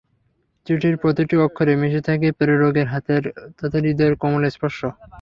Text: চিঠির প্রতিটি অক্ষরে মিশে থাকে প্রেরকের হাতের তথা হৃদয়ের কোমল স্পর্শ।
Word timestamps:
চিঠির 0.67 0.95
প্রতিটি 1.01 1.35
অক্ষরে 1.45 1.73
মিশে 1.81 2.01
থাকে 2.07 2.27
প্রেরকের 2.37 2.87
হাতের 2.93 3.23
তথা 3.59 3.77
হৃদয়ের 3.81 4.15
কোমল 4.21 4.43
স্পর্শ। 4.49 4.79